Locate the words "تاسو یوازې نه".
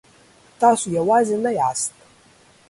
0.61-1.51